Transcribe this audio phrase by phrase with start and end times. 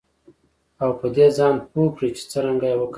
[0.83, 2.89] او په دې ځان پوه کړئ چې څرنګه یې وکاروئ